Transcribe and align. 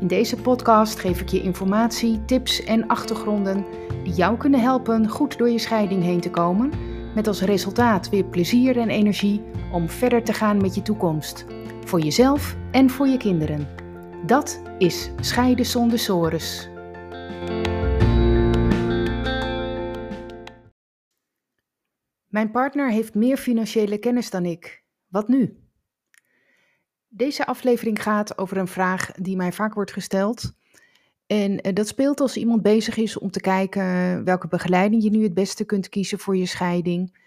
In 0.00 0.06
deze 0.06 0.36
podcast 0.36 0.98
geef 0.98 1.20
ik 1.20 1.28
je 1.28 1.42
informatie, 1.42 2.24
tips 2.24 2.64
en 2.64 2.86
achtergronden 2.86 3.64
die 4.04 4.12
jou 4.12 4.36
kunnen 4.36 4.60
helpen 4.60 5.08
goed 5.08 5.38
door 5.38 5.50
je 5.50 5.58
scheiding 5.58 6.02
heen 6.02 6.20
te 6.20 6.30
komen, 6.30 6.72
met 7.14 7.26
als 7.26 7.40
resultaat 7.40 8.08
weer 8.08 8.24
plezier 8.24 8.78
en 8.78 8.88
energie 8.88 9.42
om 9.72 9.88
verder 9.88 10.24
te 10.24 10.32
gaan 10.32 10.60
met 10.60 10.74
je 10.74 10.82
toekomst, 10.82 11.46
voor 11.84 12.00
jezelf 12.00 12.56
en 12.70 12.90
voor 12.90 13.06
je 13.06 13.16
kinderen. 13.16 13.68
Dat 14.26 14.62
is 14.78 15.10
Scheiden 15.20 15.66
zonder 15.66 15.98
sores. 15.98 16.68
Mijn 22.26 22.50
partner 22.50 22.90
heeft 22.90 23.14
meer 23.14 23.36
financiële 23.36 23.98
kennis 23.98 24.30
dan 24.30 24.44
ik. 24.44 24.84
Wat 25.08 25.28
nu? 25.28 25.67
Deze 27.08 27.46
aflevering 27.46 28.02
gaat 28.02 28.38
over 28.38 28.56
een 28.56 28.68
vraag 28.68 29.12
die 29.12 29.36
mij 29.36 29.52
vaak 29.52 29.74
wordt 29.74 29.92
gesteld. 29.92 30.52
En 31.26 31.60
eh, 31.60 31.74
dat 31.74 31.86
speelt 31.86 32.20
als 32.20 32.36
iemand 32.36 32.62
bezig 32.62 32.96
is 32.96 33.18
om 33.18 33.30
te 33.30 33.40
kijken 33.40 34.24
welke 34.24 34.48
begeleiding 34.48 35.02
je 35.02 35.10
nu 35.10 35.22
het 35.22 35.34
beste 35.34 35.64
kunt 35.64 35.88
kiezen 35.88 36.18
voor 36.18 36.36
je 36.36 36.46
scheiding. 36.46 37.26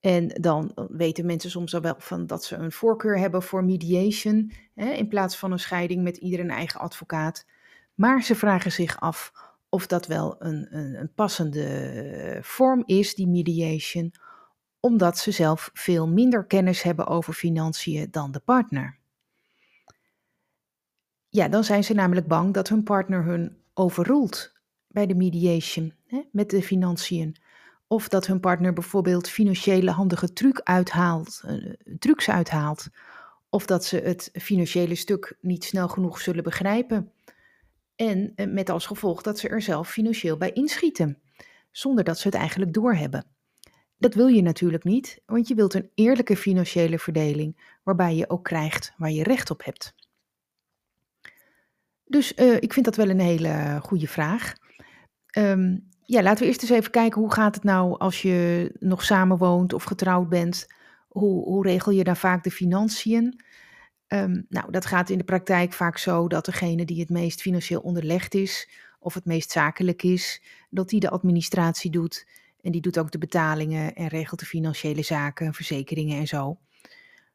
En 0.00 0.28
dan 0.28 0.72
weten 0.90 1.26
mensen 1.26 1.50
soms 1.50 1.74
al 1.74 1.80
wel 1.80 1.94
van 1.98 2.26
dat 2.26 2.44
ze 2.44 2.56
een 2.56 2.72
voorkeur 2.72 3.18
hebben 3.18 3.42
voor 3.42 3.64
mediation, 3.64 4.52
hè, 4.74 4.90
in 4.90 5.08
plaats 5.08 5.36
van 5.36 5.52
een 5.52 5.58
scheiding 5.58 6.02
met 6.02 6.16
ieder 6.16 6.40
een 6.40 6.50
eigen 6.50 6.80
advocaat. 6.80 7.46
Maar 7.94 8.22
ze 8.22 8.34
vragen 8.34 8.72
zich 8.72 9.00
af 9.00 9.32
of 9.68 9.86
dat 9.86 10.06
wel 10.06 10.36
een, 10.38 10.66
een, 10.70 10.94
een 10.94 11.12
passende 11.14 12.38
vorm 12.42 12.82
is, 12.86 13.14
die 13.14 13.28
mediation, 13.28 14.14
omdat 14.80 15.18
ze 15.18 15.30
zelf 15.30 15.70
veel 15.72 16.08
minder 16.08 16.44
kennis 16.44 16.82
hebben 16.82 17.06
over 17.06 17.32
financiën 17.32 18.08
dan 18.10 18.32
de 18.32 18.40
partner. 18.40 18.98
Ja, 21.34 21.48
dan 21.48 21.64
zijn 21.64 21.84
ze 21.84 21.94
namelijk 21.94 22.26
bang 22.26 22.54
dat 22.54 22.68
hun 22.68 22.82
partner 22.82 23.24
hun 23.24 23.56
overroelt 23.72 24.52
bij 24.86 25.06
de 25.06 25.14
mediation 25.14 25.94
hè, 26.06 26.22
met 26.32 26.50
de 26.50 26.62
financiën. 26.62 27.36
Of 27.86 28.08
dat 28.08 28.26
hun 28.26 28.40
partner 28.40 28.72
bijvoorbeeld 28.72 29.28
financiële 29.28 29.90
handige 29.90 30.32
truc 30.32 30.60
uithaalt, 30.60 31.42
uh, 31.46 31.72
trucs 31.98 32.30
uithaalt. 32.30 32.88
Of 33.48 33.66
dat 33.66 33.84
ze 33.84 33.96
het 33.96 34.30
financiële 34.32 34.94
stuk 34.94 35.36
niet 35.40 35.64
snel 35.64 35.88
genoeg 35.88 36.20
zullen 36.20 36.42
begrijpen. 36.42 37.12
En 37.96 38.32
uh, 38.36 38.52
met 38.52 38.70
als 38.70 38.86
gevolg 38.86 39.22
dat 39.22 39.38
ze 39.38 39.48
er 39.48 39.62
zelf 39.62 39.90
financieel 39.90 40.36
bij 40.36 40.52
inschieten, 40.52 41.18
zonder 41.70 42.04
dat 42.04 42.18
ze 42.18 42.28
het 42.28 42.36
eigenlijk 42.36 42.72
doorhebben. 42.72 43.24
Dat 43.98 44.14
wil 44.14 44.26
je 44.26 44.42
natuurlijk 44.42 44.84
niet, 44.84 45.22
want 45.26 45.48
je 45.48 45.54
wilt 45.54 45.74
een 45.74 45.90
eerlijke 45.94 46.36
financiële 46.36 46.98
verdeling, 46.98 47.78
waarbij 47.82 48.16
je 48.16 48.30
ook 48.30 48.44
krijgt 48.44 48.92
waar 48.96 49.10
je 49.10 49.22
recht 49.22 49.50
op 49.50 49.64
hebt. 49.64 50.03
Dus 52.14 52.32
uh, 52.36 52.56
ik 52.60 52.72
vind 52.72 52.84
dat 52.84 52.96
wel 52.96 53.08
een 53.08 53.20
hele 53.20 53.78
goede 53.82 54.08
vraag. 54.08 54.52
Um, 55.38 55.88
ja, 56.02 56.22
laten 56.22 56.40
we 56.40 56.46
eerst 56.46 56.62
eens 56.62 56.70
even 56.70 56.90
kijken 56.90 57.20
hoe 57.20 57.32
gaat 57.32 57.54
het 57.54 57.64
nou 57.64 57.98
als 57.98 58.22
je 58.22 58.70
nog 58.78 59.04
samenwoont 59.04 59.72
of 59.72 59.84
getrouwd 59.84 60.28
bent. 60.28 60.66
Hoe, 61.08 61.44
hoe 61.44 61.66
regel 61.66 61.92
je 61.92 62.04
dan 62.04 62.16
vaak 62.16 62.44
de 62.44 62.50
financiën? 62.50 63.42
Um, 64.08 64.46
nou, 64.48 64.70
dat 64.70 64.86
gaat 64.86 65.10
in 65.10 65.18
de 65.18 65.24
praktijk 65.24 65.72
vaak 65.72 65.98
zo 65.98 66.28
dat 66.28 66.44
degene 66.44 66.84
die 66.84 67.00
het 67.00 67.10
meest 67.10 67.40
financieel 67.40 67.80
onderlegd 67.80 68.34
is 68.34 68.70
of 68.98 69.14
het 69.14 69.24
meest 69.24 69.50
zakelijk 69.50 70.02
is, 70.02 70.42
dat 70.70 70.88
die 70.88 71.00
de 71.00 71.10
administratie 71.10 71.90
doet 71.90 72.28
en 72.60 72.72
die 72.72 72.80
doet 72.80 72.98
ook 72.98 73.10
de 73.10 73.18
betalingen 73.18 73.94
en 73.94 74.08
regelt 74.08 74.40
de 74.40 74.46
financiële 74.46 75.02
zaken, 75.02 75.54
verzekeringen 75.54 76.18
en 76.18 76.26
zo. 76.26 76.58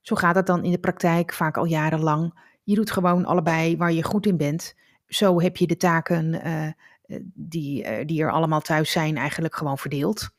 Zo 0.01 0.15
gaat 0.15 0.35
het 0.35 0.45
dan 0.45 0.63
in 0.63 0.71
de 0.71 0.79
praktijk 0.79 1.33
vaak 1.33 1.57
al 1.57 1.65
jarenlang. 1.65 2.47
Je 2.69 2.75
doet 2.75 2.91
gewoon 2.91 3.25
allebei 3.25 3.77
waar 3.77 3.91
je 3.91 4.03
goed 4.03 4.25
in 4.25 4.37
bent. 4.37 4.75
Zo 5.07 5.41
heb 5.41 5.57
je 5.57 5.67
de 5.67 5.77
taken 5.77 6.47
uh, 6.47 7.19
die, 7.33 7.83
uh, 7.83 8.05
die 8.05 8.21
er 8.21 8.31
allemaal 8.31 8.61
thuis 8.61 8.91
zijn 8.91 9.17
eigenlijk 9.17 9.55
gewoon 9.55 9.77
verdeeld. 9.77 10.29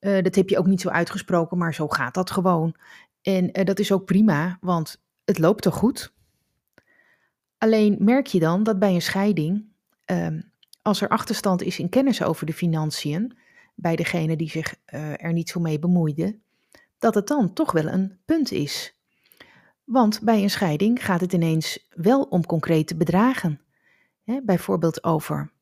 Dat 0.00 0.34
heb 0.34 0.48
je 0.48 0.58
ook 0.58 0.66
niet 0.66 0.80
zo 0.80 0.88
uitgesproken, 0.88 1.58
maar 1.58 1.74
zo 1.74 1.88
gaat 1.88 2.14
dat 2.14 2.30
gewoon. 2.30 2.74
En 3.22 3.52
dat 3.52 3.78
is 3.78 3.92
ook 3.92 4.04
prima, 4.04 4.58
want 4.60 5.00
het 5.24 5.38
loopt 5.38 5.62
toch 5.62 5.74
goed. 5.74 6.12
Alleen 7.58 7.96
merk 7.98 8.26
je 8.26 8.38
dan 8.38 8.62
dat 8.62 8.78
bij 8.78 8.94
een 8.94 9.02
scheiding, 9.02 9.64
ehm, 10.04 10.40
als 10.82 11.00
er 11.00 11.08
achterstand 11.08 11.62
is 11.62 11.78
in 11.78 11.88
kennis 11.88 12.22
over 12.22 12.46
de 12.46 12.52
financiën, 12.52 13.36
bij 13.74 13.96
degene 13.96 14.36
die 14.36 14.50
zich 14.50 14.74
er 15.16 15.32
niet 15.32 15.48
zo 15.48 15.60
mee 15.60 15.78
bemoeide, 15.78 16.38
dat 16.98 17.14
het 17.14 17.26
dan 17.26 17.52
toch 17.52 17.72
wel 17.72 17.86
een 17.86 18.18
punt 18.24 18.50
is. 18.50 18.94
Want 19.84 20.20
bij 20.20 20.42
een 20.42 20.50
scheiding 20.50 21.04
gaat 21.04 21.20
het 21.20 21.32
ineens 21.32 21.86
wel 21.88 22.22
om 22.22 22.46
concrete 22.46 22.96
bedragen. 22.96 23.60
bijvoorbeeld 24.42 25.04
over 25.04 25.52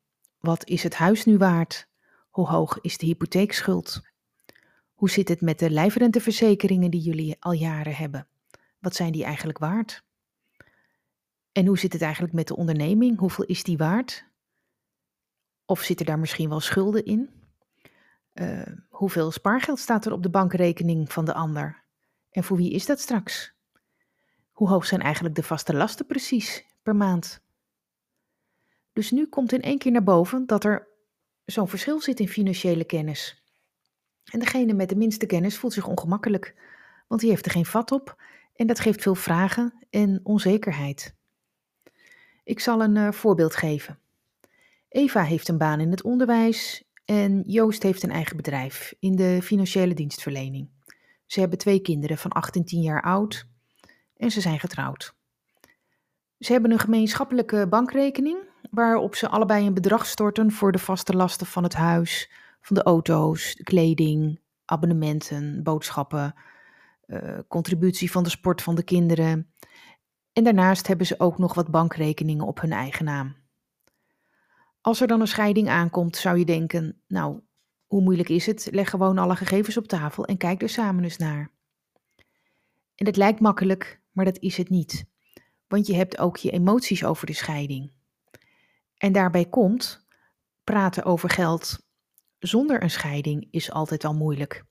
wat 0.40 0.66
is 0.66 0.82
het 0.82 0.94
huis 0.94 1.24
nu 1.24 1.36
waard? 1.36 1.88
Hoe 2.30 2.46
hoog 2.46 2.80
is 2.80 2.98
de 2.98 3.06
hypotheekschuld? 3.06 4.00
Hoe 4.94 5.10
zit 5.10 5.28
het 5.28 5.40
met 5.40 5.58
de 5.58 5.70
lijfrenteverzekeringen 5.70 6.90
die 6.90 7.00
jullie 7.00 7.36
al 7.40 7.52
jaren 7.52 7.94
hebben? 7.94 8.26
Wat 8.78 8.94
zijn 8.94 9.12
die 9.12 9.24
eigenlijk 9.24 9.58
waard? 9.58 10.04
En 11.52 11.66
hoe 11.66 11.78
zit 11.78 11.92
het 11.92 12.02
eigenlijk 12.02 12.32
met 12.32 12.48
de 12.48 12.56
onderneming? 12.56 13.18
Hoeveel 13.18 13.44
is 13.44 13.62
die 13.62 13.76
waard? 13.76 14.24
Of 15.64 15.80
zitten 15.80 16.06
daar 16.06 16.18
misschien 16.18 16.48
wel 16.48 16.60
schulden 16.60 17.04
in? 17.04 17.30
Uh, 18.34 18.62
hoeveel 18.88 19.30
spaargeld 19.30 19.78
staat 19.78 20.06
er 20.06 20.12
op 20.12 20.22
de 20.22 20.30
bankrekening 20.30 21.12
van 21.12 21.24
de 21.24 21.34
ander? 21.34 21.84
En 22.30 22.44
voor 22.44 22.56
wie 22.56 22.70
is 22.70 22.86
dat 22.86 23.00
straks? 23.00 23.54
Hoe 24.60 24.68
hoog 24.68 24.86
zijn 24.86 25.00
eigenlijk 25.00 25.34
de 25.34 25.42
vaste 25.42 25.74
lasten 25.74 26.06
precies 26.06 26.64
per 26.82 26.96
maand? 26.96 27.40
Dus 28.92 29.10
nu 29.10 29.26
komt 29.26 29.52
in 29.52 29.62
één 29.62 29.78
keer 29.78 29.92
naar 29.92 30.02
boven 30.02 30.46
dat 30.46 30.64
er 30.64 30.88
zo'n 31.44 31.68
verschil 31.68 32.00
zit 32.00 32.20
in 32.20 32.28
financiële 32.28 32.84
kennis. 32.84 33.42
En 34.24 34.38
degene 34.38 34.72
met 34.72 34.88
de 34.88 34.96
minste 34.96 35.26
kennis 35.26 35.58
voelt 35.58 35.72
zich 35.72 35.86
ongemakkelijk, 35.86 36.54
want 37.08 37.20
die 37.20 37.30
heeft 37.30 37.44
er 37.44 37.50
geen 37.50 37.66
vat 37.66 37.92
op 37.92 38.22
en 38.54 38.66
dat 38.66 38.80
geeft 38.80 39.02
veel 39.02 39.14
vragen 39.14 39.86
en 39.90 40.20
onzekerheid. 40.22 41.14
Ik 42.44 42.60
zal 42.60 42.82
een 42.82 42.96
uh, 42.96 43.12
voorbeeld 43.12 43.56
geven. 43.56 43.98
Eva 44.88 45.22
heeft 45.22 45.48
een 45.48 45.58
baan 45.58 45.80
in 45.80 45.90
het 45.90 46.02
onderwijs 46.02 46.84
en 47.04 47.42
Joost 47.46 47.82
heeft 47.82 48.02
een 48.02 48.10
eigen 48.10 48.36
bedrijf 48.36 48.94
in 48.98 49.16
de 49.16 49.38
financiële 49.42 49.94
dienstverlening. 49.94 50.68
Ze 51.26 51.40
hebben 51.40 51.58
twee 51.58 51.80
kinderen 51.80 52.18
van 52.18 52.30
8 52.30 52.56
en 52.56 52.64
10 52.64 52.82
jaar 52.82 53.02
oud 53.02 53.48
en 54.20 54.30
ze 54.30 54.40
zijn 54.40 54.60
getrouwd. 54.60 55.14
Ze 56.38 56.52
hebben 56.52 56.70
een 56.70 56.78
gemeenschappelijke 56.78 57.66
bankrekening 57.68 58.38
waarop 58.70 59.14
ze 59.14 59.28
allebei 59.28 59.66
een 59.66 59.74
bedrag 59.74 60.06
storten 60.06 60.52
voor 60.52 60.72
de 60.72 60.78
vaste 60.78 61.16
lasten 61.16 61.46
van 61.46 61.62
het 61.62 61.74
huis, 61.74 62.30
van 62.60 62.76
de 62.76 62.82
auto's, 62.82 63.54
de 63.54 63.62
kleding, 63.62 64.40
abonnementen, 64.64 65.62
boodschappen, 65.62 66.34
uh, 67.06 67.38
contributie 67.48 68.10
van 68.10 68.22
de 68.22 68.30
sport 68.30 68.62
van 68.62 68.74
de 68.74 68.82
kinderen. 68.82 69.52
En 70.32 70.44
daarnaast 70.44 70.86
hebben 70.86 71.06
ze 71.06 71.20
ook 71.20 71.38
nog 71.38 71.54
wat 71.54 71.70
bankrekeningen 71.70 72.46
op 72.46 72.60
hun 72.60 72.72
eigen 72.72 73.04
naam. 73.04 73.36
Als 74.80 75.00
er 75.00 75.06
dan 75.06 75.20
een 75.20 75.26
scheiding 75.26 75.68
aankomt, 75.68 76.16
zou 76.16 76.38
je 76.38 76.44
denken: 76.44 77.02
Nou, 77.06 77.40
hoe 77.86 78.02
moeilijk 78.02 78.28
is 78.28 78.46
het? 78.46 78.68
Leg 78.70 78.90
gewoon 78.90 79.18
alle 79.18 79.36
gegevens 79.36 79.76
op 79.76 79.86
tafel 79.86 80.24
en 80.24 80.36
kijk 80.36 80.62
er 80.62 80.68
samen 80.68 81.04
eens 81.04 81.16
naar. 81.16 81.50
En 82.94 83.06
het 83.06 83.16
lijkt 83.16 83.40
makkelijk, 83.40 83.99
maar 84.12 84.24
dat 84.24 84.38
is 84.38 84.56
het 84.56 84.68
niet. 84.68 85.04
Want 85.66 85.86
je 85.86 85.94
hebt 85.94 86.18
ook 86.18 86.36
je 86.36 86.50
emoties 86.50 87.04
over 87.04 87.26
de 87.26 87.32
scheiding. 87.32 87.92
En 88.96 89.12
daarbij 89.12 89.44
komt, 89.44 90.06
praten 90.64 91.04
over 91.04 91.30
geld 91.30 91.88
zonder 92.38 92.82
een 92.82 92.90
scheiding 92.90 93.48
is 93.50 93.70
altijd 93.70 94.04
al 94.04 94.14
moeilijk. 94.14 94.64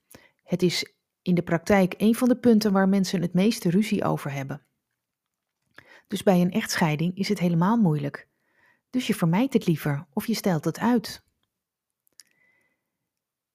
Het 0.43 0.61
is 0.61 0.93
in 1.21 1.35
de 1.35 1.41
praktijk 1.43 1.93
een 1.97 2.15
van 2.15 2.27
de 2.27 2.37
punten 2.37 2.71
waar 2.71 2.89
mensen 2.89 3.21
het 3.21 3.33
meeste 3.33 3.69
ruzie 3.69 4.03
over 4.03 4.31
hebben. 4.31 4.65
Dus 6.07 6.23
bij 6.23 6.41
een 6.41 6.51
echtscheiding 6.51 7.15
is 7.15 7.29
het 7.29 7.39
helemaal 7.39 7.77
moeilijk. 7.77 8.27
Dus 8.89 9.07
je 9.07 9.15
vermijdt 9.15 9.53
het 9.53 9.65
liever 9.65 10.07
of 10.13 10.27
je 10.27 10.33
stelt 10.33 10.65
het 10.65 10.79
uit. 10.79 11.23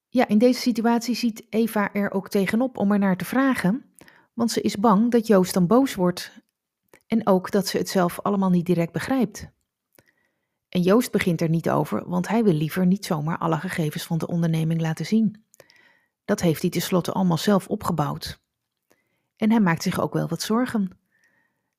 Ja, 0.09 0.29
in 0.29 0.39
deze 0.39 0.61
situatie 0.61 1.15
ziet 1.15 1.47
Eva 1.49 1.93
er 1.93 2.11
ook 2.11 2.29
tegenop 2.29 2.79
om 2.79 2.93
er 2.93 2.99
naar 2.99 3.17
te 3.17 3.25
vragen, 3.25 3.95
want 4.35 4.51
ze 4.51 4.61
is 4.61 4.77
bang 4.77 5.11
dat 5.11 5.27
Joost 5.27 5.55
dan 5.55 5.67
boos 5.67 5.95
wordt 5.95 6.43
en 7.07 7.27
ook 7.27 7.51
dat 7.51 7.67
ze 7.67 7.79
het 7.79 7.89
zelf 7.89 8.21
allemaal 8.21 8.51
niet 8.51 8.67
direct 8.67 8.93
begrijpt. 8.93 9.53
En 10.69 10.81
Joost 10.81 11.13
begint 11.13 11.41
er 11.41 11.49
niet 11.49 11.71
over, 11.71 12.09
want 12.09 12.29
hij 12.29 12.45
wil 12.45 12.53
liever 12.53 12.87
niet 12.87 13.05
zomaar 13.05 13.39
alle 13.39 13.57
gegevens 13.57 14.05
van 14.05 14.19
de 14.19 14.27
onderneming 14.27 14.81
laten 14.81 15.07
zien. 15.07 15.45
Dat 16.25 16.41
heeft 16.41 16.61
hij 16.61 16.71
tenslotte 16.71 17.13
allemaal 17.13 17.39
zelf 17.39 17.69
opgebouwd. 17.69 18.43
En 19.37 19.51
hij 19.51 19.61
maakt 19.61 19.83
zich 19.83 20.01
ook 20.01 20.13
wel 20.13 20.29
wat 20.29 20.43
zorgen. 20.43 20.99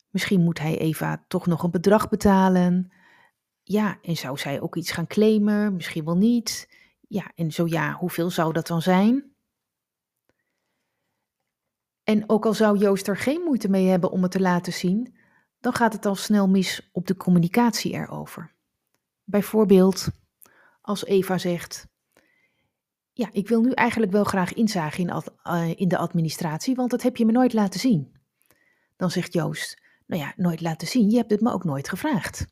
Misschien 0.10 0.42
moet 0.42 0.60
hij 0.60 0.78
Eva 0.78 1.25
toch 1.28 1.46
nog 1.46 1.63
een 1.63 1.72
bedrag 1.72 2.10
betalen. 2.10 2.92
Ja, 3.63 3.98
en 4.01 4.16
zou 4.16 4.38
zij 4.38 4.62
ook 4.62 4.75
iets 4.75 4.92
gaan 4.92 5.08
claimen? 5.08 5.75
Misschien 5.75 6.06
wel 6.06 6.18
niet. 6.18 6.69
Ja, 7.08 7.31
en 7.36 7.51
zo 7.51 7.68
ja, 7.68 7.94
hoeveel 7.94 8.30
zou 8.30 8.54
dat 8.54 8.68
dan 8.68 8.81
zijn? 8.81 9.35
En 12.06 12.30
ook 12.30 12.46
al 12.46 12.54
zou 12.54 12.78
Joost 12.78 13.07
er 13.07 13.18
geen 13.18 13.42
moeite 13.42 13.69
mee 13.69 13.88
hebben 13.88 14.12
om 14.12 14.22
het 14.22 14.31
te 14.31 14.40
laten 14.40 14.74
zien, 14.74 15.16
dan 15.60 15.74
gaat 15.74 15.94
het 15.94 16.06
al 16.06 16.16
snel 16.16 16.48
mis 16.48 16.90
op 16.92 17.07
de 17.07 17.18
communicatie 17.18 17.94
erover. 17.94 18.54
Bijvoorbeeld 19.24 20.07
als 20.81 21.06
Eva 21.06 21.38
zegt: 21.38 21.88
Ja, 23.13 23.30
ik 23.31 23.48
wil 23.48 23.62
nu 23.62 23.72
eigenlijk 23.72 24.12
wel 24.12 24.24
graag 24.24 24.54
inzagen 24.54 25.07
in, 25.07 25.24
uh, 25.44 25.74
in 25.75 25.88
de 25.88 25.98
administratie, 25.98 26.75
want 26.75 26.92
dat 26.92 27.02
heb 27.02 27.18
je 27.18 27.25
me 27.25 27.31
nooit 27.31 27.54
laten 27.54 27.80
zien. 27.80 28.16
Dan 28.96 29.12
zegt 29.12 29.34
Joost: 29.34 29.81
Nou 30.06 30.22
ja, 30.22 30.34
nooit 30.36 30.62
laten 30.62 30.88
zien, 30.88 31.10
je 31.10 31.18
hebt 31.18 31.31
het 31.31 31.42
me 31.42 31.51
ook 31.51 31.63
nooit 31.63 31.90
gevraagd. 31.90 32.46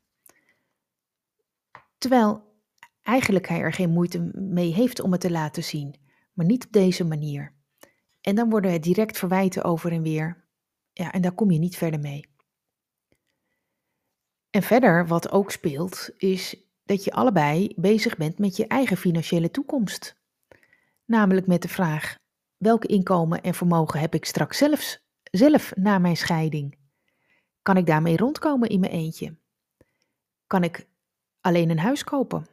Terwijl 1.98 2.42
eigenlijk 3.02 3.48
hij 3.48 3.60
er 3.60 3.72
geen 3.72 3.90
moeite 3.90 4.30
mee 4.34 4.72
heeft 4.72 5.00
om 5.00 5.12
het 5.12 5.20
te 5.20 5.30
laten 5.30 5.64
zien, 5.64 6.00
maar 6.32 6.46
niet 6.46 6.66
op 6.66 6.72
deze 6.72 7.04
manier. 7.04 7.53
En 8.24 8.34
dan 8.34 8.50
worden 8.50 8.72
het 8.72 8.82
direct 8.82 9.18
verwijten 9.18 9.64
over 9.64 9.92
en 9.92 10.02
weer. 10.02 10.44
Ja, 10.92 11.12
en 11.12 11.22
daar 11.22 11.32
kom 11.32 11.50
je 11.50 11.58
niet 11.58 11.76
verder 11.76 12.00
mee. 12.00 12.26
En 14.50 14.62
verder, 14.62 15.06
wat 15.06 15.30
ook 15.30 15.50
speelt, 15.50 16.10
is 16.16 16.56
dat 16.84 17.04
je 17.04 17.12
allebei 17.12 17.72
bezig 17.76 18.16
bent 18.16 18.38
met 18.38 18.56
je 18.56 18.66
eigen 18.66 18.96
financiële 18.96 19.50
toekomst. 19.50 20.16
Namelijk 21.04 21.46
met 21.46 21.62
de 21.62 21.68
vraag: 21.68 22.14
welke 22.56 22.86
inkomen 22.86 23.42
en 23.42 23.54
vermogen 23.54 24.00
heb 24.00 24.14
ik 24.14 24.24
straks 24.24 24.58
zelfs, 24.58 25.04
zelf 25.22 25.76
na 25.76 25.98
mijn 25.98 26.16
scheiding? 26.16 26.78
Kan 27.62 27.76
ik 27.76 27.86
daarmee 27.86 28.16
rondkomen 28.16 28.68
in 28.68 28.80
mijn 28.80 28.92
eentje? 28.92 29.36
Kan 30.46 30.62
ik 30.64 30.88
alleen 31.40 31.70
een 31.70 31.78
huis 31.78 32.04
kopen? 32.04 32.46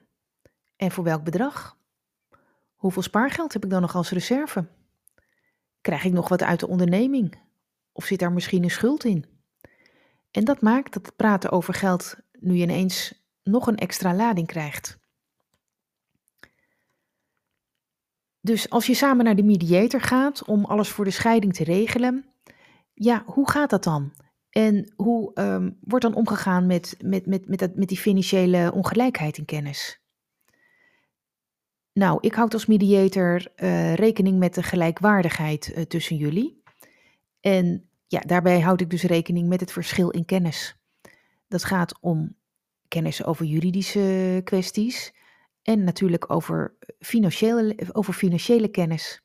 En 0.75 0.91
voor 0.91 1.03
welk 1.03 1.23
bedrag? 1.23 1.77
Hoeveel 2.75 3.01
spaargeld 3.01 3.53
heb 3.53 3.63
ik 3.63 3.69
dan 3.69 3.81
nog 3.81 3.95
als 3.95 4.09
reserve? 4.11 4.67
Krijg 5.81 6.03
ik 6.03 6.11
nog 6.11 6.29
wat 6.29 6.43
uit 6.43 6.59
de 6.59 6.67
onderneming? 6.67 7.39
Of 7.91 8.05
zit 8.05 8.19
daar 8.19 8.31
misschien 8.31 8.63
een 8.63 8.71
schuld 8.71 9.03
in? 9.03 9.25
En 10.31 10.43
dat 10.43 10.61
maakt 10.61 10.93
dat 10.93 11.05
het 11.05 11.15
praten 11.15 11.51
over 11.51 11.73
geld 11.73 12.15
nu 12.39 12.55
ineens 12.55 13.23
nog 13.43 13.67
een 13.67 13.77
extra 13.77 14.13
lading 14.13 14.47
krijgt. 14.47 14.99
Dus 18.41 18.69
als 18.69 18.85
je 18.85 18.93
samen 18.93 19.25
naar 19.25 19.35
de 19.35 19.43
mediator 19.43 20.01
gaat 20.01 20.45
om 20.45 20.65
alles 20.65 20.89
voor 20.89 21.05
de 21.05 21.11
scheiding 21.11 21.53
te 21.53 21.63
regelen, 21.63 22.25
ja, 22.93 23.23
hoe 23.25 23.49
gaat 23.49 23.69
dat 23.69 23.83
dan? 23.83 24.13
En 24.49 24.93
hoe 24.95 25.31
um, 25.33 25.77
wordt 25.81 26.05
dan 26.05 26.15
omgegaan 26.15 26.65
met, 26.65 26.95
met, 27.03 27.25
met, 27.25 27.47
met, 27.47 27.59
dat, 27.59 27.75
met 27.75 27.87
die 27.87 27.97
financiële 27.97 28.71
ongelijkheid 28.73 29.37
in 29.37 29.45
kennis? 29.45 30.00
Nou, 31.93 32.17
ik 32.21 32.33
houd 32.33 32.53
als 32.53 32.65
mediator 32.65 33.47
uh, 33.55 33.95
rekening 33.95 34.39
met 34.39 34.53
de 34.53 34.63
gelijkwaardigheid 34.63 35.73
uh, 35.75 35.83
tussen 35.83 36.15
jullie. 36.15 36.61
En 37.39 37.89
ja, 38.07 38.19
daarbij 38.19 38.61
houd 38.61 38.81
ik 38.81 38.89
dus 38.89 39.03
rekening 39.03 39.47
met 39.47 39.59
het 39.59 39.71
verschil 39.71 40.09
in 40.09 40.25
kennis. 40.25 40.75
Dat 41.47 41.63
gaat 41.63 41.99
om 42.01 42.35
kennis 42.87 43.23
over 43.23 43.45
juridische 43.45 44.41
kwesties 44.43 45.13
en 45.61 45.83
natuurlijk 45.83 46.31
over 46.33 46.75
financiële, 46.99 47.75
over 47.91 48.13
financiële 48.13 48.67
kennis. 48.67 49.21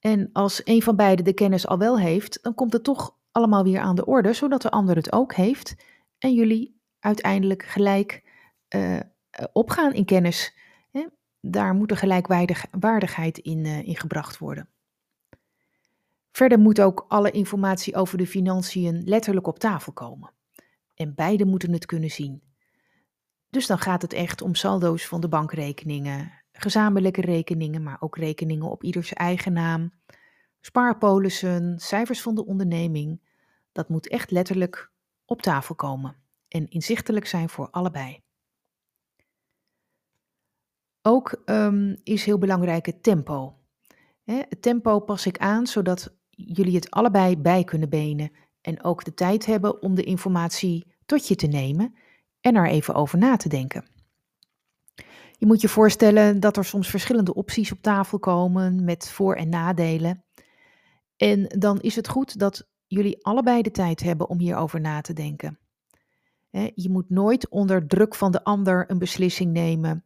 En 0.00 0.30
als 0.32 0.60
een 0.64 0.82
van 0.82 0.96
beiden 0.96 1.24
de 1.24 1.32
kennis 1.32 1.66
al 1.66 1.78
wel 1.78 1.98
heeft, 1.98 2.38
dan 2.42 2.54
komt 2.54 2.72
het 2.72 2.84
toch 2.84 3.16
allemaal 3.30 3.64
weer 3.64 3.80
aan 3.80 3.96
de 3.96 4.06
orde, 4.06 4.32
zodat 4.32 4.62
de 4.62 4.70
ander 4.70 4.96
het 4.96 5.12
ook 5.12 5.34
heeft 5.34 5.76
en 6.18 6.34
jullie 6.34 6.80
uiteindelijk 7.00 7.62
gelijk 7.62 8.22
opgaan 9.52 9.92
in 9.92 10.04
kennis 10.04 10.54
daar 11.46 11.74
moet 11.74 11.90
een 11.90 11.96
gelijkwaardigheid 11.96 13.38
in, 13.38 13.64
uh, 13.64 13.86
in 13.86 13.96
gebracht 13.96 14.38
worden. 14.38 14.68
Verder 16.32 16.58
moet 16.58 16.80
ook 16.80 17.04
alle 17.08 17.30
informatie 17.30 17.94
over 17.94 18.18
de 18.18 18.26
financiën 18.26 19.02
letterlijk 19.04 19.46
op 19.46 19.58
tafel 19.58 19.92
komen. 19.92 20.32
En 20.94 21.14
beide 21.14 21.44
moeten 21.44 21.72
het 21.72 21.86
kunnen 21.86 22.10
zien. 22.10 22.42
Dus 23.50 23.66
dan 23.66 23.78
gaat 23.78 24.02
het 24.02 24.12
echt 24.12 24.42
om 24.42 24.54
saldo's 24.54 25.06
van 25.06 25.20
de 25.20 25.28
bankrekeningen, 25.28 26.32
gezamenlijke 26.52 27.20
rekeningen, 27.20 27.82
maar 27.82 27.96
ook 28.00 28.16
rekeningen 28.16 28.70
op 28.70 28.82
ieders 28.82 29.12
eigen 29.12 29.52
naam, 29.52 29.92
spaarpolissen, 30.60 31.78
cijfers 31.78 32.22
van 32.22 32.34
de 32.34 32.46
onderneming. 32.46 33.20
Dat 33.72 33.88
moet 33.88 34.08
echt 34.08 34.30
letterlijk 34.30 34.90
op 35.24 35.42
tafel 35.42 35.74
komen 35.74 36.16
en 36.48 36.68
inzichtelijk 36.68 37.26
zijn 37.26 37.48
voor 37.48 37.70
allebei. 37.70 38.23
Ook 41.06 41.42
um, 41.44 41.96
is 42.02 42.24
heel 42.24 42.38
belangrijk 42.38 42.86
het 42.86 43.02
tempo. 43.02 43.58
Hè, 44.22 44.42
het 44.48 44.62
tempo 44.62 45.00
pas 45.00 45.26
ik 45.26 45.38
aan 45.38 45.66
zodat 45.66 46.16
jullie 46.30 46.74
het 46.74 46.90
allebei 46.90 47.36
bij 47.36 47.64
kunnen 47.64 47.88
benen 47.88 48.30
en 48.60 48.84
ook 48.84 49.04
de 49.04 49.14
tijd 49.14 49.46
hebben 49.46 49.82
om 49.82 49.94
de 49.94 50.02
informatie 50.02 50.94
tot 51.06 51.28
je 51.28 51.34
te 51.34 51.46
nemen 51.46 51.94
en 52.40 52.54
er 52.54 52.68
even 52.68 52.94
over 52.94 53.18
na 53.18 53.36
te 53.36 53.48
denken. 53.48 53.84
Je 55.38 55.46
moet 55.46 55.60
je 55.60 55.68
voorstellen 55.68 56.40
dat 56.40 56.56
er 56.56 56.64
soms 56.64 56.90
verschillende 56.90 57.34
opties 57.34 57.72
op 57.72 57.82
tafel 57.82 58.18
komen 58.18 58.84
met 58.84 59.10
voor- 59.10 59.36
en 59.36 59.48
nadelen. 59.48 60.24
En 61.16 61.46
dan 61.58 61.80
is 61.80 61.96
het 61.96 62.08
goed 62.08 62.38
dat 62.38 62.68
jullie 62.86 63.24
allebei 63.24 63.62
de 63.62 63.70
tijd 63.70 64.02
hebben 64.02 64.28
om 64.28 64.38
hierover 64.38 64.80
na 64.80 65.00
te 65.00 65.12
denken. 65.12 65.58
Je 66.74 66.90
moet 66.90 67.10
nooit 67.10 67.48
onder 67.48 67.86
druk 67.86 68.14
van 68.14 68.32
de 68.32 68.44
ander 68.44 68.90
een 68.90 68.98
beslissing 68.98 69.52
nemen. 69.52 70.04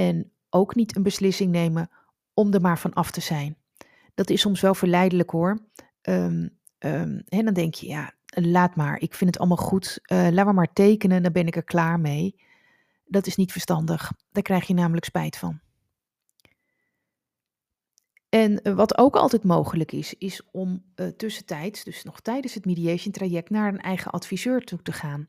En 0.00 0.32
ook 0.50 0.74
niet 0.74 0.96
een 0.96 1.02
beslissing 1.02 1.50
nemen 1.50 1.90
om 2.34 2.52
er 2.52 2.60
maar 2.60 2.78
van 2.78 2.92
af 2.92 3.10
te 3.10 3.20
zijn. 3.20 3.56
Dat 4.14 4.30
is 4.30 4.40
soms 4.40 4.60
wel 4.60 4.74
verleidelijk 4.74 5.30
hoor. 5.30 5.58
Um, 6.02 6.58
um, 6.78 7.22
en 7.28 7.44
dan 7.44 7.54
denk 7.54 7.74
je, 7.74 7.86
ja, 7.86 8.12
laat 8.26 8.76
maar, 8.76 9.00
ik 9.00 9.14
vind 9.14 9.30
het 9.30 9.38
allemaal 9.38 9.66
goed. 9.66 10.00
Uh, 10.12 10.28
laat 10.30 10.44
maar 10.44 10.54
maar 10.54 10.72
tekenen, 10.72 11.22
dan 11.22 11.32
ben 11.32 11.46
ik 11.46 11.56
er 11.56 11.64
klaar 11.64 12.00
mee. 12.00 12.40
Dat 13.04 13.26
is 13.26 13.36
niet 13.36 13.52
verstandig. 13.52 14.12
Daar 14.32 14.42
krijg 14.42 14.66
je 14.66 14.74
namelijk 14.74 15.04
spijt 15.04 15.36
van. 15.36 15.60
En 18.28 18.62
eh, 18.62 18.74
wat 18.74 18.98
ook 18.98 19.16
altijd 19.16 19.44
mogelijk 19.44 19.92
is, 19.92 20.14
is 20.14 20.42
om 20.50 20.84
uh, 20.96 21.06
tussentijds, 21.06 21.84
dus 21.84 22.02
nog 22.02 22.20
tijdens 22.20 22.54
het 22.54 22.64
mediation 22.64 23.12
traject, 23.12 23.50
naar 23.50 23.68
een 23.68 23.80
eigen 23.80 24.10
adviseur 24.10 24.64
toe 24.64 24.82
te 24.82 24.92
gaan 24.92 25.28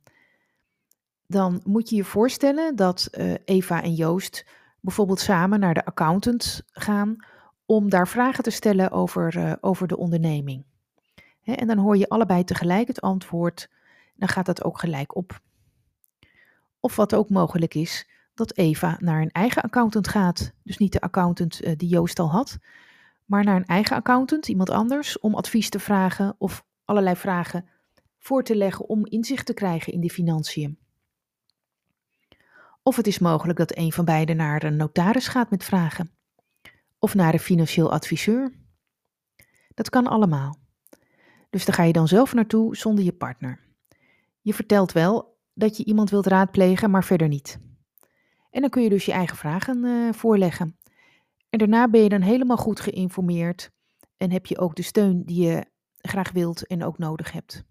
dan 1.27 1.61
moet 1.63 1.89
je 1.89 1.95
je 1.95 2.03
voorstellen 2.03 2.75
dat 2.75 3.09
Eva 3.45 3.83
en 3.83 3.93
Joost 3.93 4.45
bijvoorbeeld 4.81 5.19
samen 5.19 5.59
naar 5.59 5.73
de 5.73 5.85
accountant 5.85 6.63
gaan 6.71 7.15
om 7.65 7.89
daar 7.89 8.07
vragen 8.07 8.43
te 8.43 8.49
stellen 8.49 8.91
over, 8.91 9.37
uh, 9.37 9.53
over 9.61 9.87
de 9.87 9.97
onderneming. 9.97 10.65
En 11.43 11.67
dan 11.67 11.77
hoor 11.77 11.97
je 11.97 12.09
allebei 12.09 12.43
tegelijk 12.43 12.87
het 12.87 13.01
antwoord, 13.01 13.69
dan 14.15 14.27
gaat 14.27 14.45
dat 14.45 14.63
ook 14.63 14.79
gelijk 14.79 15.15
op. 15.15 15.41
Of 16.79 16.95
wat 16.95 17.15
ook 17.15 17.29
mogelijk 17.29 17.73
is, 17.73 18.09
dat 18.33 18.57
Eva 18.57 18.97
naar 18.99 19.21
een 19.21 19.31
eigen 19.31 19.61
accountant 19.61 20.07
gaat. 20.07 20.51
Dus 20.63 20.77
niet 20.77 20.93
de 20.93 21.01
accountant 21.01 21.63
uh, 21.63 21.71
die 21.77 21.89
Joost 21.89 22.19
al 22.19 22.31
had, 22.31 22.57
maar 23.25 23.43
naar 23.43 23.55
een 23.55 23.65
eigen 23.65 23.95
accountant, 23.95 24.47
iemand 24.47 24.69
anders, 24.69 25.19
om 25.19 25.35
advies 25.35 25.69
te 25.69 25.79
vragen 25.79 26.35
of 26.37 26.65
allerlei 26.85 27.15
vragen 27.15 27.65
voor 28.17 28.43
te 28.43 28.55
leggen 28.55 28.89
om 28.89 29.05
inzicht 29.05 29.45
te 29.45 29.53
krijgen 29.53 29.93
in 29.93 30.01
de 30.01 30.09
financiën. 30.09 30.77
Of 32.83 32.95
het 32.95 33.07
is 33.07 33.19
mogelijk 33.19 33.57
dat 33.57 33.77
een 33.77 33.91
van 33.91 34.05
beiden 34.05 34.35
naar 34.35 34.63
een 34.63 34.75
notaris 34.75 35.27
gaat 35.27 35.49
met 35.49 35.63
vragen. 35.63 36.11
Of 36.99 37.13
naar 37.15 37.33
een 37.33 37.39
financieel 37.39 37.91
adviseur. 37.91 38.53
Dat 39.73 39.89
kan 39.89 40.07
allemaal. 40.07 40.57
Dus 41.49 41.65
daar 41.65 41.75
ga 41.75 41.83
je 41.83 41.93
dan 41.93 42.07
zelf 42.07 42.33
naartoe 42.33 42.75
zonder 42.75 43.03
je 43.03 43.13
partner. 43.13 43.59
Je 44.41 44.53
vertelt 44.53 44.91
wel 44.91 45.39
dat 45.53 45.77
je 45.77 45.85
iemand 45.85 46.09
wilt 46.09 46.25
raadplegen, 46.25 46.91
maar 46.91 47.03
verder 47.03 47.27
niet. 47.27 47.59
En 48.49 48.61
dan 48.61 48.69
kun 48.69 48.83
je 48.83 48.89
dus 48.89 49.05
je 49.05 49.11
eigen 49.11 49.37
vragen 49.37 49.83
uh, 49.83 50.13
voorleggen. 50.13 50.77
En 51.49 51.59
daarna 51.59 51.87
ben 51.87 52.03
je 52.03 52.09
dan 52.09 52.21
helemaal 52.21 52.57
goed 52.57 52.79
geïnformeerd 52.79 53.71
en 54.17 54.31
heb 54.31 54.45
je 54.45 54.57
ook 54.57 54.75
de 54.75 54.81
steun 54.81 55.23
die 55.25 55.43
je 55.43 55.65
graag 55.97 56.31
wilt 56.31 56.67
en 56.67 56.83
ook 56.83 56.97
nodig 56.97 57.31
hebt. 57.31 57.63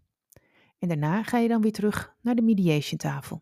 En 0.79 0.88
daarna 0.88 1.23
ga 1.23 1.38
je 1.38 1.49
dan 1.49 1.61
weer 1.61 1.73
terug 1.73 2.14
naar 2.21 2.35
de 2.35 2.43
mediation 2.43 2.99
tafel. 2.99 3.40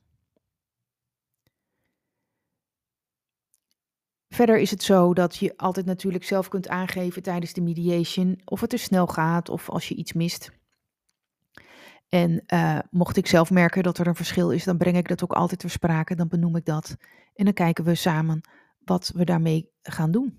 Verder 4.29 4.59
is 4.59 4.71
het 4.71 4.83
zo 4.83 5.15
dat 5.15 5.37
je 5.37 5.57
altijd 5.57 5.87
natuurlijk 5.87 6.25
zelf 6.25 6.49
kunt 6.49 6.69
aangeven 6.69 7.23
tijdens 7.23 7.53
de 7.53 7.61
mediation 7.61 8.41
of 8.45 8.61
het 8.61 8.71
te 8.71 8.77
snel 8.77 9.07
gaat 9.07 9.49
of 9.49 9.71
als 9.71 9.89
je 9.89 9.95
iets 9.95 10.13
mist. 10.13 10.51
En 12.09 12.45
uh, 12.55 12.79
mocht 12.91 13.17
ik 13.17 13.27
zelf 13.27 13.51
merken 13.51 13.83
dat 13.83 13.99
er 13.99 14.07
een 14.07 14.15
verschil 14.15 14.51
is, 14.51 14.65
dan 14.65 14.77
breng 14.77 14.97
ik 14.97 15.09
dat 15.09 15.23
ook 15.23 15.33
altijd 15.33 15.61
ter 15.61 15.71
sprake. 15.71 16.15
Dan 16.15 16.29
benoem 16.29 16.57
ik 16.57 16.65
dat. 16.65 16.97
En 17.35 17.45
dan 17.45 17.55
kijken 17.55 17.85
we 17.85 17.95
samen 17.95 18.41
wat 18.85 19.13
we 19.15 19.25
daarmee 19.25 19.71
gaan 19.83 20.11
doen. 20.11 20.39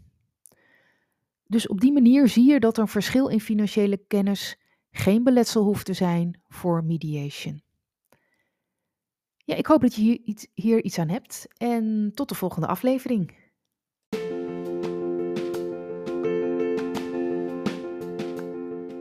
Dus 1.45 1.67
op 1.67 1.81
die 1.81 1.91
manier 1.93 2.27
zie 2.27 2.49
je 2.49 2.59
dat 2.59 2.77
een 2.77 2.87
verschil 2.87 3.27
in 3.27 3.41
financiële 3.41 3.97
kennis 4.07 4.59
geen 4.91 5.23
beletsel 5.23 5.63
hoeft 5.63 5.85
te 5.85 5.93
zijn 5.93 6.41
voor 6.47 6.83
mediation. 6.83 7.63
Ja, 9.37 9.55
ik 9.55 9.65
hoop 9.65 9.81
dat 9.81 9.95
je 9.95 10.01
hier 10.01 10.19
iets, 10.23 10.47
hier 10.53 10.83
iets 10.83 10.99
aan 10.99 11.09
hebt 11.09 11.47
en 11.57 12.11
tot 12.13 12.29
de 12.29 12.35
volgende 12.35 12.67
aflevering. 12.67 13.38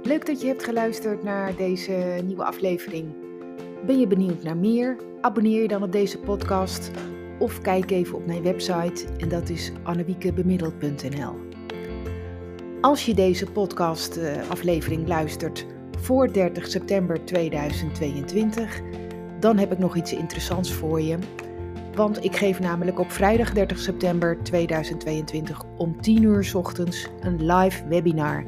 Leuk 0.08 0.26
dat 0.26 0.40
je 0.40 0.46
hebt 0.46 0.64
geluisterd 0.64 1.22
naar 1.22 1.56
deze 1.56 2.20
nieuwe 2.24 2.44
aflevering. 2.44 3.14
Ben 3.86 3.98
je 4.00 4.06
benieuwd 4.06 4.42
naar 4.42 4.56
meer? 4.56 4.96
Abonneer 5.20 5.62
je 5.62 5.68
dan 5.68 5.82
op 5.82 5.92
deze 5.92 6.18
podcast 6.18 6.90
of 7.38 7.60
kijk 7.60 7.90
even 7.90 8.14
op 8.14 8.26
mijn 8.26 8.42
website 8.42 9.06
en 9.18 9.28
dat 9.28 9.48
is 9.48 9.72
annewiekebemiddeld.nl. 9.82 11.34
Als 12.80 13.06
je 13.06 13.14
deze 13.14 13.46
podcast 13.46 14.16
eh, 14.16 14.50
aflevering 14.50 15.08
luistert 15.08 15.66
voor 15.98 16.32
30 16.32 16.66
september 16.66 17.24
2022, 17.24 18.80
dan 19.40 19.58
heb 19.58 19.72
ik 19.72 19.78
nog 19.78 19.96
iets 19.96 20.12
interessants 20.12 20.72
voor 20.72 21.00
je. 21.00 21.18
Want 21.94 22.24
ik 22.24 22.36
geef 22.36 22.60
namelijk 22.60 22.98
op 22.98 23.10
vrijdag 23.10 23.52
30 23.52 23.78
september 23.78 24.42
2022 24.42 25.62
om 25.76 26.00
10 26.00 26.22
uur 26.22 26.50
ochtends 26.54 27.08
een 27.20 27.52
live 27.52 27.88
webinar. 27.88 28.44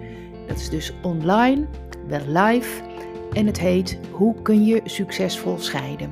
Dat 0.50 0.59
is 0.59 0.69
dus 0.69 0.92
online, 1.02 1.66
wel 2.09 2.26
live. 2.26 2.83
En 3.33 3.47
het 3.47 3.61
heet 3.61 3.99
Hoe 4.11 4.42
kun 4.42 4.64
je 4.64 4.80
succesvol 4.85 5.59
scheiden? 5.59 6.11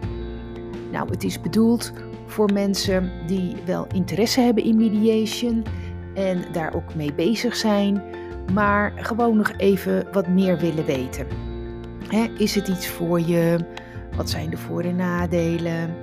Nou, 0.93 1.11
het 1.11 1.25
is 1.25 1.41
bedoeld 1.41 1.93
voor 2.27 2.53
mensen 2.53 3.13
die 3.27 3.57
wel 3.67 3.87
interesse 3.95 4.41
hebben 4.41 4.65
in 4.65 4.77
mediation 4.77 5.65
en 6.15 6.45
daar 6.53 6.75
ook 6.75 6.95
mee 6.95 7.15
bezig 7.15 7.57
zijn, 7.57 8.03
maar 8.53 8.93
gewoon 8.97 9.37
nog 9.37 9.53
even 9.57 10.07
wat 10.13 10.29
meer 10.29 10.59
willen 10.59 10.85
weten. 10.85 11.27
is 12.39 12.55
het 12.55 12.69
iets 12.69 12.89
voor 12.89 13.21
je? 13.21 13.59
Wat 14.17 14.31
zijn 14.31 14.51
de 14.51 14.57
voor- 14.57 14.83
en 14.83 14.97
nadelen? 14.97 15.95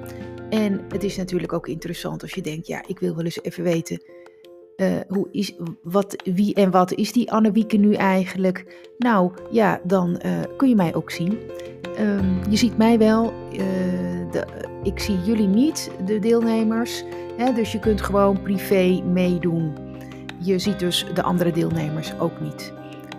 En 0.49 0.81
het 0.89 1.03
is 1.03 1.17
natuurlijk 1.17 1.53
ook 1.53 1.67
interessant 1.67 2.21
als 2.21 2.33
je 2.33 2.41
denkt, 2.41 2.67
ja, 2.67 2.83
ik 2.87 2.99
wil 2.99 3.15
wel 3.15 3.25
eens 3.25 3.41
even 3.41 3.63
weten, 3.63 4.01
uh, 4.77 4.87
hoe 5.07 5.27
is, 5.31 5.55
wat, 5.83 6.15
wie 6.23 6.53
en 6.53 6.71
wat 6.71 6.93
is 6.93 7.11
die 7.11 7.31
Annewieke 7.31 7.77
nu 7.77 7.93
eigenlijk? 7.93 8.87
Nou, 8.97 9.31
ja, 9.51 9.79
dan 9.83 10.19
uh, 10.25 10.31
kun 10.57 10.69
je 10.69 10.75
mij 10.75 10.95
ook 10.95 11.11
zien. 11.11 11.37
Um, 11.99 12.39
je 12.49 12.55
ziet 12.55 12.77
mij 12.77 12.97
wel, 12.97 13.33
uh, 13.51 13.59
de, 14.31 14.45
ik 14.83 14.99
zie 14.99 15.17
jullie 15.25 15.47
niet, 15.47 15.91
de 16.05 16.19
deelnemers. 16.19 17.03
Hè, 17.37 17.53
dus 17.53 17.71
je 17.71 17.79
kunt 17.79 18.01
gewoon 18.01 18.41
privé 18.41 19.01
meedoen. 19.11 19.73
Je 20.39 20.59
ziet 20.59 20.79
dus 20.79 21.05
de 21.13 21.23
andere 21.23 21.51
deelnemers 21.51 22.19
ook 22.19 22.41
niet. 22.41 22.73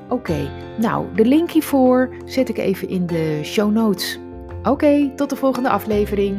Oké, 0.09 0.51
nou, 0.79 1.07
de 1.15 1.25
link 1.25 1.51
hiervoor 1.51 2.15
zet 2.25 2.49
ik 2.49 2.59
even 2.59 2.89
in 2.89 3.07
de 3.07 3.41
show 3.43 3.73
notes. 3.73 4.19
Oké, 4.63 5.11
tot 5.17 5.31
de 5.31 5.37
volgende 5.37 5.69
aflevering. 5.69 6.39